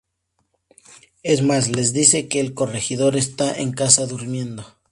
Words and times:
Es 1.21 1.43
más, 1.43 1.69
les 1.69 1.93
dice 1.93 2.27
que 2.27 2.39
el 2.39 2.55
corregidor 2.55 3.15
está 3.15 3.53
en 3.53 3.71
casa, 3.71 4.07
durmiendo. 4.07 4.65